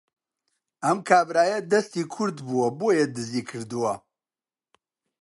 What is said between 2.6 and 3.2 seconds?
بۆیە